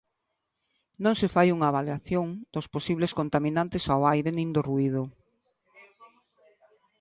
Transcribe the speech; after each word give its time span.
Non 1.03 1.13
se 1.19 1.27
fai 1.35 1.47
unha 1.55 1.67
avaliación 1.69 2.27
dos 2.53 2.67
posibles 2.75 3.11
contaminantes 3.19 3.83
ao 3.87 4.01
aire 4.13 4.31
nin 4.37 4.49
do 4.55 4.61
ruído. 4.69 5.01